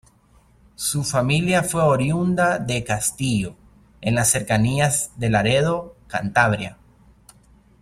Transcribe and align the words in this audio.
Su 0.77 1.03
familia 1.03 1.61
fue 1.61 1.83
oriunda 1.83 2.57
de 2.57 2.83
Castillo 2.83 3.55
en 4.01 4.15
las 4.15 4.29
cercanías 4.31 5.11
de 5.17 5.29
Laredo, 5.29 5.95
Cantabria. 6.07 6.79